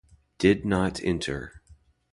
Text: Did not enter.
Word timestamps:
Did 0.39 0.65
not 0.65 0.99
enter. 1.03 1.61